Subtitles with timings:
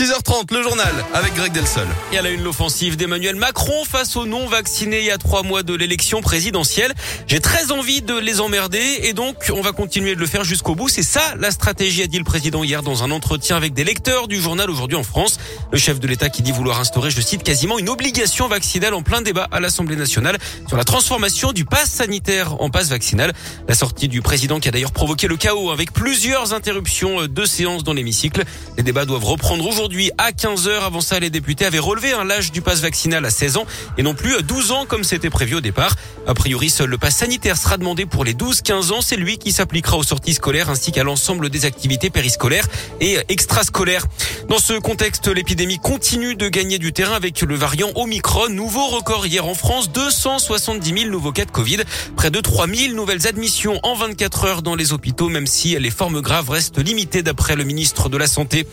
[0.00, 1.86] 6h30, le journal avec Greg Delsol.
[2.10, 5.62] Et à la une, l'offensive d'Emmanuel Macron face aux non-vaccinés il y a trois mois
[5.62, 6.94] de l'élection présidentielle.
[7.26, 10.74] J'ai très envie de les emmerder et donc on va continuer de le faire jusqu'au
[10.74, 10.88] bout.
[10.88, 14.26] C'est ça la stratégie, a dit le président hier dans un entretien avec des lecteurs
[14.26, 15.38] du journal Aujourd'hui en France.
[15.70, 19.02] Le chef de l'État qui dit vouloir instaurer, je cite, quasiment une obligation vaccinale en
[19.02, 23.34] plein débat à l'Assemblée nationale sur la transformation du pass sanitaire en passe vaccinal.
[23.68, 27.84] La sortie du président qui a d'ailleurs provoqué le chaos avec plusieurs interruptions de séance
[27.84, 28.44] dans l'hémicycle.
[28.78, 30.70] Les débats doivent reprendre aujourd'hui aujourd'hui à 15h.
[30.82, 33.66] Avant ça, les députés avaient relevé un l'âge du pass vaccinal à 16 ans
[33.98, 35.96] et non plus 12 ans comme c'était prévu au départ.
[36.28, 39.00] A priori, seul le pass sanitaire sera demandé pour les 12-15 ans.
[39.00, 42.68] C'est lui qui s'appliquera aux sorties scolaires ainsi qu'à l'ensemble des activités périscolaires
[43.00, 44.06] et extrascolaires.
[44.48, 48.48] Dans ce contexte, l'épidémie continue de gagner du terrain avec le variant Omicron.
[48.48, 51.78] Nouveau record hier en France, 270 000 nouveaux cas de Covid.
[52.14, 55.90] Près de 3 000 nouvelles admissions en 24 heures dans les hôpitaux, même si les
[55.90, 58.68] formes graves restent limitées d'après le ministre de la Santé.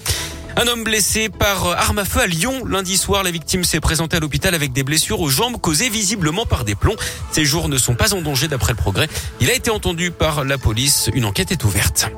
[0.59, 2.65] Un homme blessé par arme à feu à Lyon.
[2.65, 6.47] Lundi soir, la victime s'est présentée à l'hôpital avec des blessures aux jambes causées visiblement
[6.47, 6.95] par des plombs.
[7.31, 9.07] Ses jours ne sont pas en danger d'après le progrès.
[9.39, 11.11] Il a été entendu par la police.
[11.13, 12.09] Une enquête est ouverte.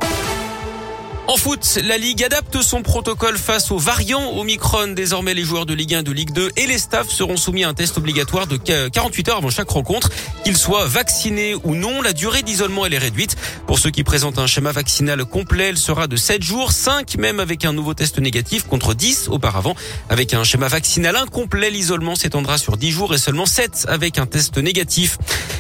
[1.30, 4.88] En foot, la Ligue adapte son protocole face aux variants Omicron.
[4.96, 7.70] Désormais, les joueurs de Ligue 1, de Ligue 2 et les staffs seront soumis à
[7.70, 10.10] un test obligatoire de 48 heures avant chaque rencontre.
[10.44, 13.36] Qu'ils soient vaccinés ou non, la durée d'isolement est réduite.
[13.68, 17.40] Pour ceux qui présentent un schéma vaccinal complet, elle sera de 7 jours, 5 même
[17.40, 19.76] avec un nouveau test négatif contre 10 auparavant.
[20.10, 24.26] Avec un schéma vaccinal incomplet, l'isolement s'étendra sur 10 jours et seulement 7 avec un
[24.26, 25.20] test négatif.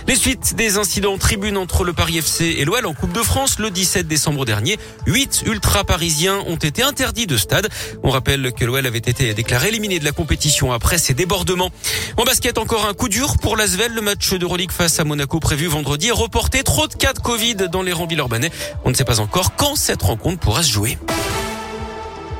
[0.09, 3.21] Les suites des incidents en tribune entre le Paris FC et l'OL en Coupe de
[3.21, 4.79] France le 17 décembre dernier.
[5.05, 7.69] 8 ultra-parisiens ont été interdits de stade.
[8.01, 11.69] On rappelle que l'OL avait été déclaré éliminé de la compétition après ces débordements.
[12.17, 13.93] En basket, encore un coup dur pour l'Asvel.
[13.93, 16.63] Le match de Relique face à Monaco prévu vendredi est reporté.
[16.63, 18.49] Trop de cas de Covid dans les rangs villeurbanais.
[18.85, 20.97] On ne sait pas encore quand cette rencontre pourra se jouer.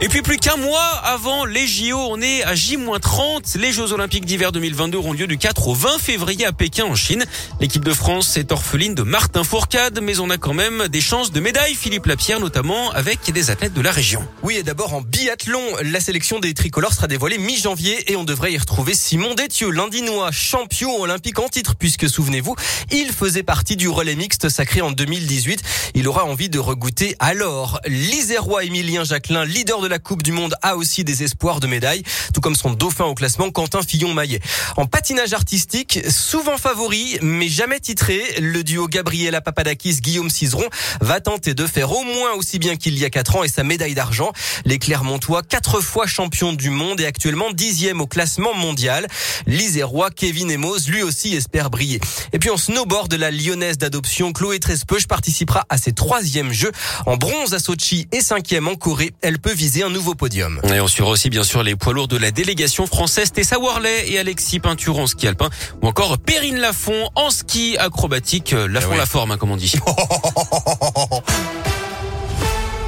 [0.02, 3.58] Et puis plus qu'un mois avant les JO, on est à J-30.
[3.58, 6.96] Les Jeux Olympiques d'hiver 2022 auront lieu du 4 au 20 février à Pékin en
[6.96, 7.26] Chine.
[7.60, 11.34] L'équipe de France est orpheline de Martin Fourcade, mais on a quand même des chances
[11.34, 14.26] de médaille, Philippe Lapierre notamment, avec des athlètes de la région.
[14.42, 18.54] Oui, et d'abord en biathlon, la sélection des tricolores sera dévoilée mi-janvier et on devrait
[18.54, 22.56] y retrouver Simon Détieux, l'Indinois, champion olympique en titre, puisque souvenez-vous,
[22.94, 25.62] il faisait partie du relais mixte sacré en 2018.
[25.96, 27.82] Il aura envie de regoûter alors.
[27.86, 32.04] L'Isérois Émilien Jacquelin, leader de la Coupe du Monde a aussi des espoirs de médailles,
[32.34, 34.40] tout comme son dauphin au classement Quentin Fillon-Maillet.
[34.78, 40.68] En patinage artistique, souvent favori, mais jamais titré, le duo Gabriela Papadakis Guillaume Cizeron
[41.02, 43.64] va tenter de faire au moins aussi bien qu'il y a quatre ans et sa
[43.64, 44.32] médaille d'argent.
[44.66, 49.08] Les Clermontois, quatre fois champion du monde et actuellement dixième au classement mondial.
[49.48, 52.00] L'Isérois Kevin Emos, lui aussi espère briller.
[52.34, 56.72] Et puis en snowboard, la lyonnaise d'adoption Chloé Trespeuch participera à ses troisièmes jeux
[57.06, 59.14] en bronze à Sochi et cinquième en Corée.
[59.22, 60.60] Elle peut viser un nouveau podium.
[60.74, 64.12] Et on suivra aussi bien sûr les poids lourds de la délégation française Tessa Warley
[64.12, 65.50] et Alexis Peinture en ski alpin
[65.82, 68.52] ou encore Perrine Lafont en ski acrobatique.
[68.52, 69.74] Lafont eh la forme, hein, comme on dit.